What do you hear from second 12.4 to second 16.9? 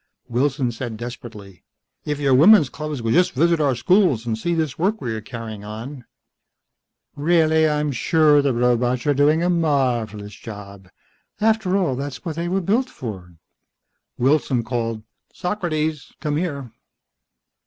were built for." Wilson called, "Socrates! Come here!"